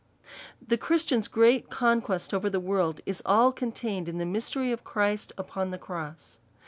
The 0.67 0.79
Christian's 0.79 1.27
great 1.27 1.69
conquest 1.69 2.33
over 2.33 2.49
the 2.49 2.59
world, 2.59 3.01
is 3.05 3.21
all 3.23 3.51
contained 3.51 4.09
in 4.09 4.17
the 4.17 4.25
mystery 4.25 4.71
of 4.71 4.83
Christ 4.83 5.31
upon 5.37 5.69
the 5.69 5.77
cross. 5.77 6.39